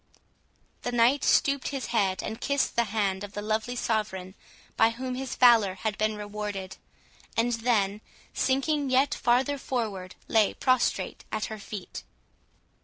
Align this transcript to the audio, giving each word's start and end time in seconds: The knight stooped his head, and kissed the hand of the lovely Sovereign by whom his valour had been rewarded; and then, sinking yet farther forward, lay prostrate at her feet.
The 0.81 0.91
knight 0.91 1.23
stooped 1.23 1.67
his 1.67 1.85
head, 1.93 2.23
and 2.23 2.41
kissed 2.41 2.75
the 2.75 2.85
hand 2.85 3.23
of 3.23 3.33
the 3.33 3.41
lovely 3.43 3.75
Sovereign 3.75 4.33
by 4.75 4.89
whom 4.89 5.13
his 5.13 5.35
valour 5.35 5.75
had 5.75 5.95
been 5.99 6.15
rewarded; 6.15 6.77
and 7.37 7.53
then, 7.53 8.01
sinking 8.33 8.89
yet 8.89 9.13
farther 9.13 9.59
forward, 9.59 10.15
lay 10.27 10.55
prostrate 10.55 11.23
at 11.31 11.45
her 11.53 11.59
feet. 11.59 12.03